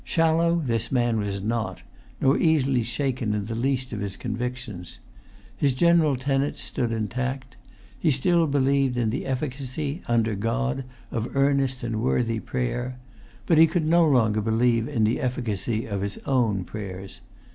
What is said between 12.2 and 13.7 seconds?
prayer. But he